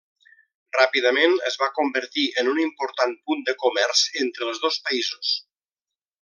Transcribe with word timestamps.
Ràpidament 0.77 1.35
es 1.49 1.57
va 1.63 1.67
convertir 1.75 2.23
en 2.43 2.49
un 2.55 2.61
important 2.63 3.13
punt 3.29 3.45
de 3.51 3.55
comerç 3.67 4.03
entre 4.25 4.49
els 4.49 4.65
dos 4.65 4.81
països. 4.89 5.37